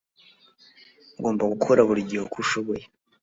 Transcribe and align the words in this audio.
Ugomba 1.17 1.43
gukora 1.53 1.79
buri 1.87 2.07
gihe 2.09 2.21
uko 2.25 2.37
ushoboye 2.43 2.83